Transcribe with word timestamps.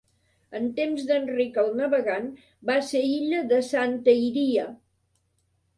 En 0.59 0.63
temps 0.79 1.03
d'Enric 1.11 1.59
el 1.63 1.69
Navegant 1.81 2.25
va 2.71 2.81
ser 2.89 3.03
illa 3.13 3.45
de 3.53 3.63
Santa 3.73 4.19
Iria. 4.31 4.67